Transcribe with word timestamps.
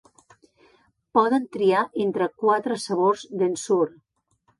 Poden 1.17 1.43
triar 1.55 1.83
entre 2.05 2.29
quatre 2.45 2.79
sabors 2.85 3.27
d'Ensure. 3.43 3.93